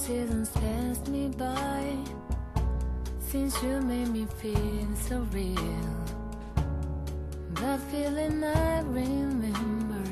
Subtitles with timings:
[0.00, 1.94] seasons pass me by
[3.18, 5.84] since you made me feel so real.
[7.60, 10.10] That feeling I remember,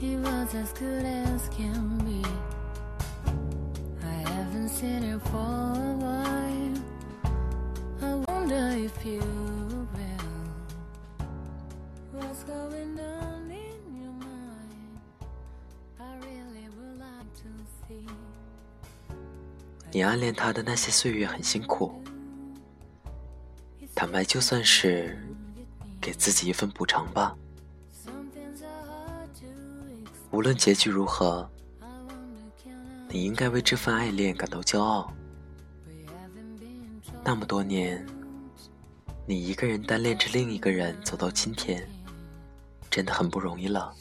[0.00, 2.22] it was as good as can be.
[4.04, 6.76] I haven't seen you for a while.
[8.02, 9.20] I wonder if you
[9.96, 10.30] will.
[12.12, 13.19] What's going on
[19.92, 22.00] 你暗恋他的那些岁月很辛苦，
[23.94, 25.18] 坦白就算是
[26.00, 27.36] 给自己一份补偿吧。
[30.30, 31.50] 无论结局如何，
[33.08, 35.12] 你应该为这份爱恋感到骄傲。
[37.24, 38.06] 那么多年，
[39.26, 41.84] 你一个人单恋着另一个人走到今天，
[42.88, 43.92] 真的很不容易了。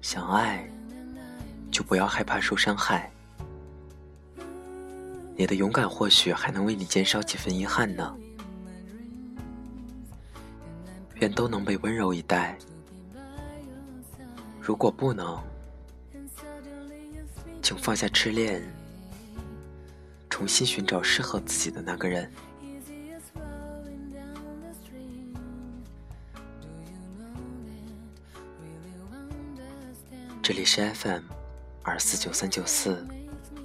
[0.00, 0.71] 想爱。
[1.72, 3.10] 就不要害怕受伤害。
[5.34, 8.14] 你的勇敢或许还能为你减少几分遗憾呢。
[11.16, 12.56] 愿都能被温柔以待。
[14.60, 15.42] 如果不能
[17.62, 18.62] 请放下痴恋
[20.30, 22.30] 重新寻找适合自己的那个人。
[30.42, 31.22] 这里是 fm
[31.84, 33.04] 二四九三九四，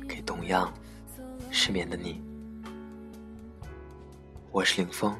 [0.10, 0.74] 给同样
[1.52, 2.20] 失眠的你，
[4.52, 5.16] 我是林峰。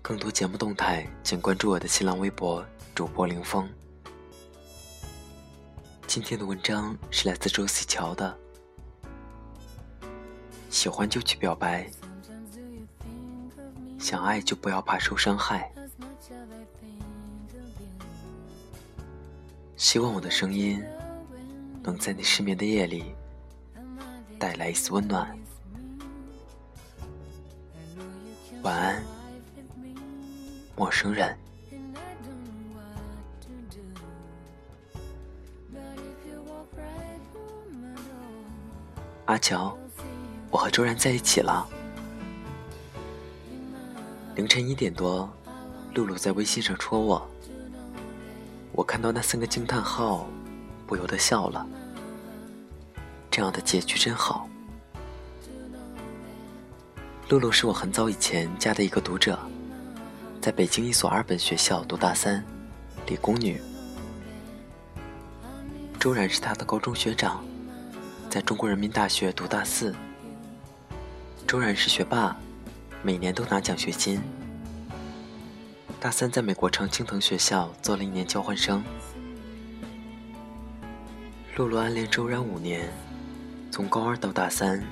[0.00, 3.68] 更多节目动态，请关注我的新浪微博主播林峰。
[6.06, 8.34] 今天的文章是来自周喜乔的，
[10.70, 11.90] 喜欢就去表白，
[13.98, 15.70] 想爱就不要怕受伤害。
[19.76, 20.82] 希望我的声音
[21.90, 23.04] 能在你失眠的夜里
[24.38, 25.36] 带来一丝温暖。
[28.62, 29.02] 晚安
[30.76, 31.36] 陌生人。
[39.24, 39.76] 阿乔
[40.48, 41.66] 我和周然在一起了。
[44.36, 45.28] 凌晨一点多
[45.92, 47.28] 露露在微信上戳我。
[48.70, 50.28] 我看到那三个惊叹号
[50.86, 51.66] 不由得笑了。
[53.30, 54.48] 这样的结局真好。
[57.28, 59.38] 露露是我很早以前加的一个读者，
[60.40, 62.44] 在北京一所二本学校读大三，
[63.06, 63.62] 理工女。
[66.00, 67.44] 周然是她的高中学长，
[68.28, 69.94] 在中国人民大学读大四。
[71.46, 72.36] 周然是学霸，
[73.02, 74.20] 每年都拿奖学金。
[76.00, 78.82] 大三在美国常青藤学校做了一年交换生。
[81.56, 82.90] 露露暗恋周然五年，
[83.70, 84.82] 从高二到大三，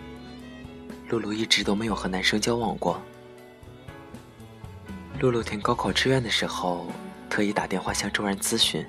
[1.09, 3.00] 露露一直都没有和男生交往过。
[5.21, 6.87] 露露填高考志愿的时候，
[7.28, 8.87] 特意打电话向周然咨询。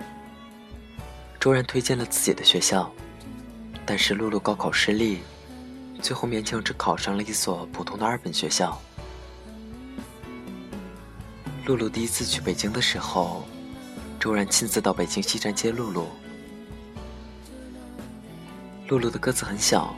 [1.39, 2.91] 周然推荐了自己的学校，
[3.85, 5.19] 但是露露高考失利，
[6.01, 8.79] 最后勉强只考上了一所普通的二本学校。
[11.65, 13.43] 露露第一次去北京的时候，
[14.19, 16.07] 周然亲自到北京西站接露露。
[18.89, 19.95] 露露的个子很小，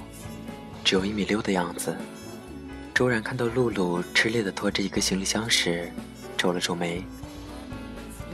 [0.83, 1.95] 只有一米六的样子。
[2.93, 5.89] 周然看到露露吃力地拖着一个行李箱时，
[6.35, 7.01] 皱了皱眉。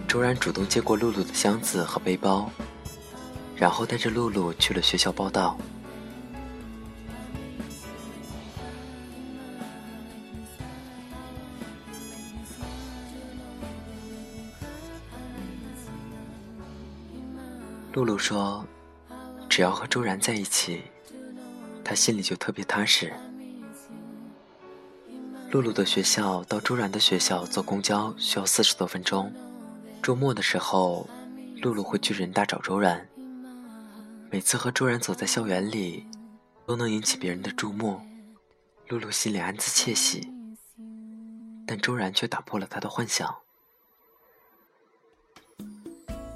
[0.07, 2.49] 周然主动接过露露的箱子和背包，
[3.55, 5.55] 然后带着露露去了学校报道。
[17.93, 18.65] 露露说
[19.57, 20.83] ：“只要和周然在一起，
[21.83, 23.11] 他心里就特别踏实。”
[25.49, 29.33] 露露的学校到周然的学校坐公交需要四十多分钟。
[30.03, 31.09] 周末的时候，
[31.63, 33.09] 露露会去人大找周然。
[34.29, 36.05] 每次和周然走在校园里，
[36.67, 37.99] 都能引起别人的注目。
[38.89, 40.31] 露露心里暗自窃喜，
[41.65, 43.35] 但周然却打破了他的幻想。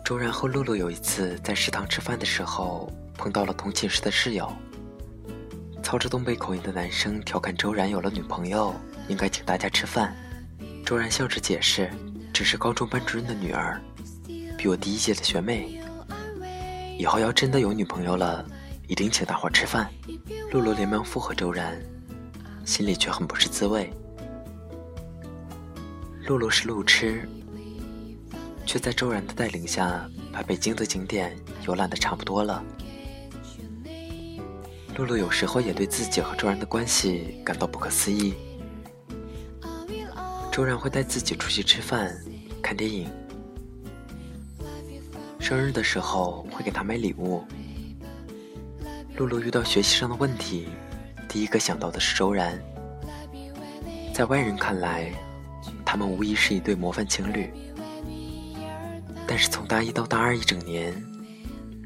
[0.03, 4.51] 周然和露露有一次在食堂吃饭的时候，碰到了同寝室的室友。
[5.83, 8.73] 操着东北口音的男生调侃周然有了女朋友，
[9.07, 10.15] 应该请大家吃饭。
[10.85, 11.89] 周然笑着解释，
[12.33, 13.81] 只是高中班主任的女儿，
[14.57, 15.79] 比我低一届的学妹。
[16.97, 18.45] 以后要真的有女朋友了，
[18.87, 19.89] 一定请大伙吃饭。
[20.51, 21.81] 露露连忙附和周然，
[22.63, 23.91] 心里却很不是滋味。
[26.27, 27.27] 露露是路痴，
[28.65, 31.35] 却在周然的带领下，把北京的景点
[31.65, 32.63] 游览的差不多了。
[34.97, 38.33] 露露有时候也对自己和周然的关系感到不可思议。
[40.51, 42.13] 周然会带自己出去吃饭、
[42.61, 43.09] 看电影，
[45.39, 47.43] 生日的时候会给他买礼物。
[49.15, 50.67] 露露遇到学习上的问题，
[51.27, 52.61] 第一个想到的是周然。
[54.13, 55.11] 在外人看来，
[55.85, 57.49] 他们无疑是一对模范情侣。
[59.25, 60.93] 但是从大一到大二一整年，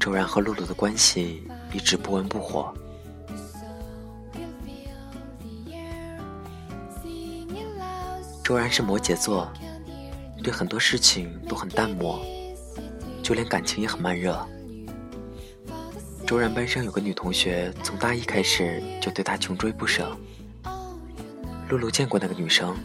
[0.00, 2.74] 周然和露露的关系一直不温不火。
[8.46, 9.52] 周然是摩羯座，
[10.40, 12.24] 对很多事情都很淡漠，
[13.20, 14.38] 就连感情也很慢热。
[16.24, 20.16] 周然班上有个女同学，从大一开始就对他穷追不舍。
[21.70, 22.76] 露露见过那个女生，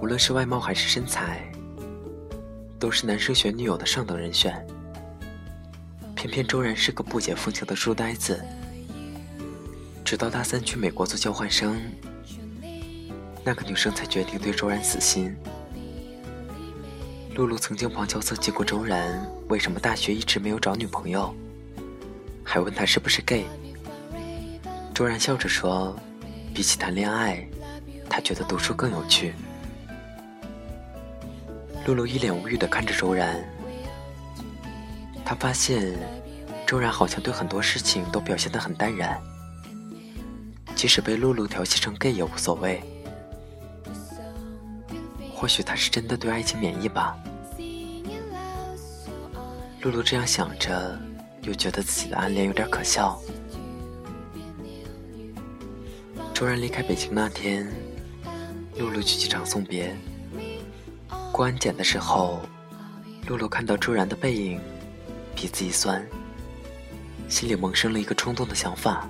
[0.00, 1.42] 无论是外貌还是身材，
[2.78, 4.64] 都是男生选女友的上等人选。
[6.14, 8.40] 偏偏周然是个不解风情的书呆子，
[10.04, 11.82] 直到大三去美国做交换生。
[13.44, 15.36] 那个女生才决定对周然死心。
[17.34, 21.34] 露露曾经旁敲侧击过周然，为什么大学一直没有找女朋友，
[22.44, 23.46] 还问他是不是 gay。
[24.94, 25.96] 周然笑着说
[26.54, 27.48] ：“比起谈恋爱，
[28.08, 29.34] 他觉得读书更有趣。”
[31.86, 33.42] 露露一脸无语地看着周然，
[35.24, 35.98] 他发现
[36.66, 39.18] 周然好像对很多事情都表现得很淡然，
[40.76, 42.82] 即使被露露调戏成 gay 也无所谓。
[45.42, 47.18] 或许他是真的对爱情免疫吧。
[49.80, 50.96] 露露这样想着，
[51.40, 53.20] 又觉得自己的暗恋有点可笑。
[56.32, 57.68] 周然离开北京那天，
[58.78, 59.96] 露露去机场送别。
[61.32, 62.40] 过安检的时候，
[63.26, 64.60] 露露看到周然的背影，
[65.34, 66.06] 鼻子一酸，
[67.28, 69.08] 心里萌生了一个冲动的想法。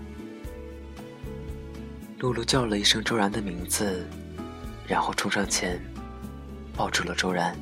[2.21, 4.09] 露露叫了一声周然的名字，
[4.89, 5.79] 然后冲上前。
[6.77, 7.57] 抱住了周然，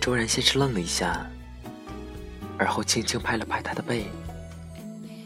[0.00, 1.26] 周然先是愣了一下，
[2.58, 4.06] 而后轻轻拍了拍他的背。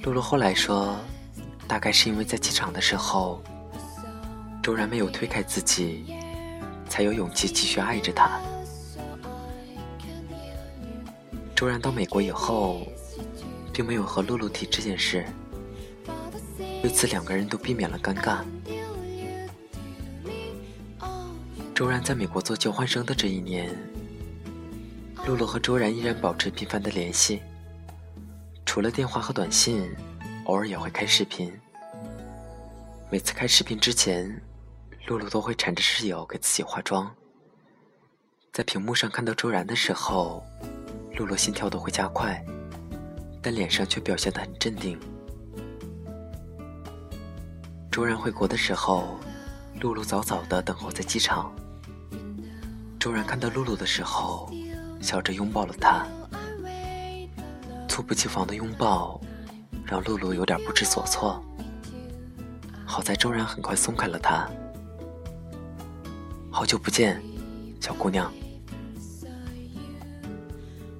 [0.02, 0.96] 露露后来说，
[1.68, 3.42] 大概是因为在机场的时候，
[4.62, 6.16] 周然没有推开自己，
[6.88, 8.40] 才有勇气继续爱着他。
[11.54, 12.82] 周然到美国以后，
[13.72, 15.24] 并没有和露露提这件事，
[16.82, 18.40] 为此两个人都避免了尴尬。
[21.82, 23.76] 周然在美国做交换生的这一年，
[25.26, 27.42] 露露和周然依然保持频繁的联系，
[28.64, 29.90] 除了电话和短信，
[30.44, 31.52] 偶尔也会开视频。
[33.10, 34.40] 每次开视频之前，
[35.08, 37.12] 露露都会缠着室友给自己化妆。
[38.52, 40.46] 在屏幕上看到周然的时候，
[41.16, 42.40] 露露心跳都会加快，
[43.42, 44.96] 但脸上却表现得很镇定。
[47.90, 49.18] 周然回国的时候，
[49.80, 51.52] 露露早早的等候在机场。
[53.02, 54.48] 周然看到露露的时候，
[55.00, 56.06] 笑着拥抱了她。
[57.88, 59.20] 猝不及防的拥抱，
[59.84, 61.44] 让露露有点不知所措。
[62.86, 64.48] 好在周然很快松开了她。
[66.48, 67.20] 好久不见，
[67.80, 68.32] 小姑娘。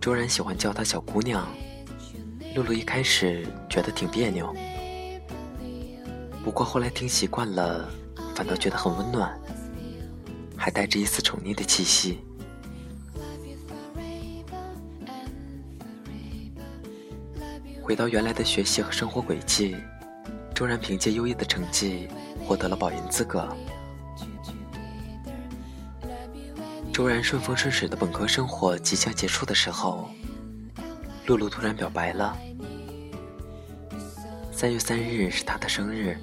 [0.00, 1.46] 周然喜欢叫她小姑娘，
[2.56, 4.52] 露露一开始觉得挺别扭，
[6.42, 7.88] 不过后来听习惯了，
[8.34, 9.40] 反倒觉得很温暖。
[10.62, 12.20] 还带着一丝宠溺的气息。
[17.82, 19.74] 回到原来的学习和生活轨迹，
[20.54, 22.06] 周然凭借优异的成绩
[22.46, 23.48] 获得了保研资格。
[26.92, 30.08] 周然顺风顺水的本科生活即将结束的时候，
[31.26, 32.38] 露露突然表白了。
[34.52, 36.16] 三月三日是他的生日，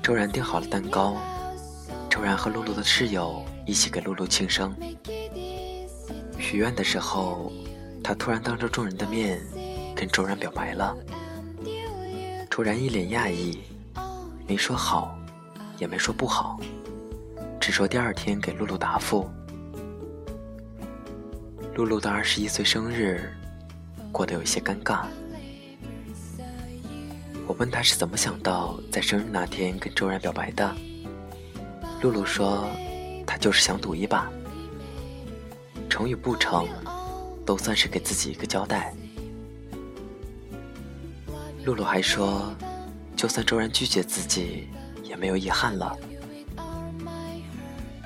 [0.00, 1.16] 周然订好了蛋糕。
[2.24, 4.74] 周然和露露的室友一起给露露庆生。
[6.38, 7.52] 许愿的时候，
[8.02, 9.38] 他突然当着众人的面
[9.94, 10.96] 跟周然表白了。
[12.50, 13.60] 周然一脸讶异，
[14.48, 15.18] 没说好，
[15.76, 16.58] 也没说不好，
[17.60, 19.28] 只说第二天给露露答复。
[21.74, 23.30] 露露的二十一岁生日
[24.10, 25.04] 过得有些尴尬。
[27.46, 30.74] 我问他是怎么想到在生日那天跟周然表白的。
[32.00, 32.68] 露露说
[33.26, 34.30] ：“她就是想赌一把，
[35.88, 36.68] 成与不成，
[37.46, 38.94] 都算是给自己一个交代。”
[41.64, 42.54] 露露还说
[43.16, 44.68] ：“就算周然拒绝自己，
[45.02, 45.96] 也没有遗憾了。”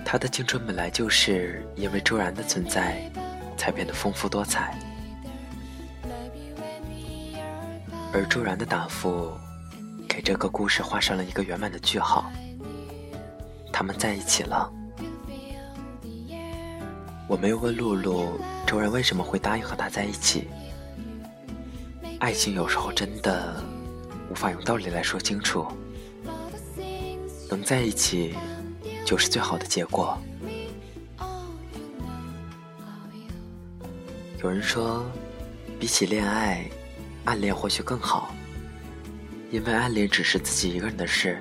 [0.04, 3.10] 他的青春本来就是因为周然的存在，
[3.56, 4.78] 才变得丰富多彩。
[8.10, 9.36] 而周然的答复，
[10.08, 12.32] 给这个故事画上了一个圆满的句号。
[13.78, 14.68] 他们在一起了。
[17.28, 20.48] 我没有问露露，周然为什么会答应和他在一起。
[22.18, 23.62] 爱情有时候真的
[24.28, 25.64] 无法用道理来说清楚，
[27.48, 28.34] 能在一起。
[29.06, 30.18] 就是最好的结果。
[34.42, 35.06] 有人说，
[35.78, 36.68] 比起恋爱，
[37.26, 38.34] 暗恋或许更好，
[39.52, 41.40] 因为暗恋只是自己一个人的事，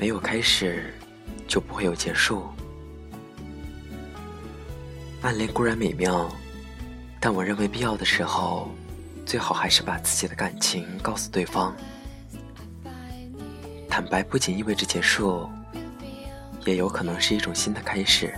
[0.00, 0.94] 没有开始，
[1.46, 2.46] 就不会有结束。
[5.20, 6.26] 暗恋固然美妙，
[7.20, 8.70] 但我认为必要的时候，
[9.26, 11.76] 最好还是把自己的感情告诉对方。
[13.90, 15.46] 坦白不仅意味着结束。
[16.66, 18.34] 也有可能是一种新的开始。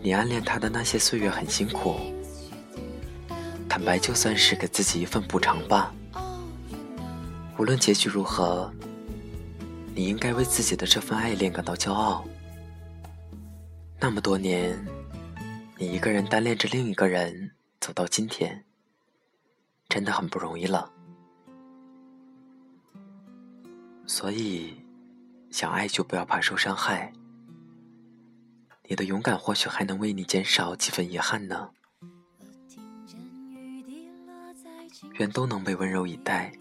[0.00, 1.96] 你暗恋他的那些岁月很辛苦，
[3.86, 5.94] 白就算是给自己一份补偿吧。
[7.56, 8.70] 无论结局如何，
[9.94, 12.26] 你应该为自己的这份爱恋感到骄傲。
[14.00, 14.76] 那么多年，
[15.78, 18.64] 你一个人单恋着另一个人，走到今天。
[19.88, 20.90] 真的很不容易了，
[24.04, 24.74] 所以
[25.52, 27.12] 想爱就不要怕受伤害。
[28.88, 31.70] 你的勇敢或许还能为你减少几分遗憾呢。
[35.14, 36.52] 愿都能被温柔以待。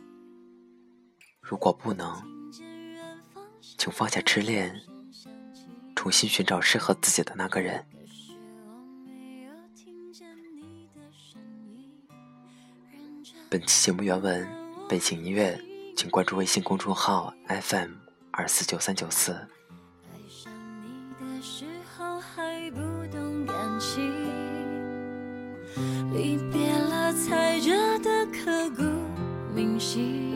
[1.42, 2.22] 如果不能，
[3.77, 4.82] 请放下痴恋，
[5.96, 7.86] 重新寻找适合自己的那个人。
[13.50, 14.48] 本期节目原文、
[14.89, 15.60] 背景音乐，
[15.96, 17.92] 请关注微信公众号 FM
[18.32, 19.32] 二四九三九四。
[19.32, 19.48] 爱
[20.30, 20.51] 上
[20.82, 21.65] 你的时
[21.96, 22.80] 候还不
[23.12, 24.12] 懂感情，
[26.12, 26.65] 离别
[27.27, 27.72] 才觉
[28.03, 28.84] 得刻骨
[29.55, 30.36] 铭心。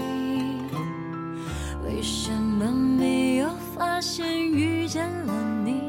[1.86, 5.82] 为什么没有发现遇见了你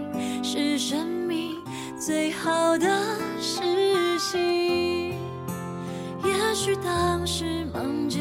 [0.42, 1.56] 是生命
[1.98, 2.86] 最好的
[3.40, 5.14] 事情？
[6.22, 8.20] 也许当时忙着